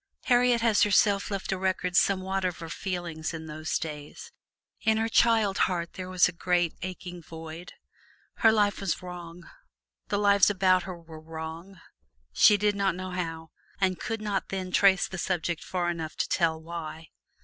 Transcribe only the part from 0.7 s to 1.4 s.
herself